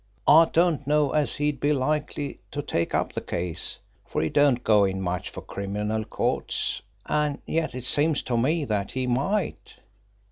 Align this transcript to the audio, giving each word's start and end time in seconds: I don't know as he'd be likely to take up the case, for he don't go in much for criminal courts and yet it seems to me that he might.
I 0.27 0.45
don't 0.45 0.87
know 0.87 1.11
as 1.11 1.35
he'd 1.35 1.59
be 1.59 1.73
likely 1.73 2.39
to 2.53 2.63
take 2.63 2.95
up 2.95 3.13
the 3.13 3.21
case, 3.21 3.77
for 4.07 4.23
he 4.23 4.29
don't 4.29 4.63
go 4.63 4.83
in 4.83 4.99
much 4.99 5.29
for 5.29 5.41
criminal 5.43 6.05
courts 6.05 6.81
and 7.05 7.39
yet 7.45 7.75
it 7.75 7.85
seems 7.85 8.23
to 8.23 8.35
me 8.35 8.65
that 8.65 8.93
he 8.93 9.05
might. 9.05 9.75